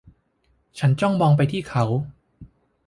[0.79, 1.85] ฉันจ้องมองไปที่เขา